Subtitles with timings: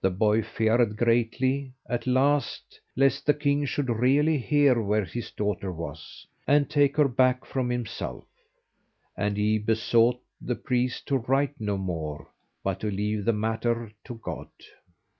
[0.00, 5.72] The boy feared greatly at last, lest the king should really hear where his daughter
[5.72, 8.22] was, and take her back from himself,
[9.16, 12.28] and he besought the priest to write no more,
[12.62, 14.50] but to leave the matter to God.